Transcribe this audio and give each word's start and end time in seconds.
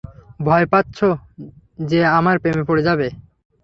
ভয় 0.39 0.65
পাচ্ছ 0.71 0.97
যে 1.81 1.99
আমার 2.17 2.35
প্রেমে 2.39 2.63
পড়ে 2.69 2.83
যাবে। 2.87 3.07